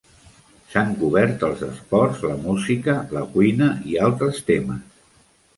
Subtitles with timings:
[0.71, 5.01] S'han cobert els esports, la música, la cuina i altres temes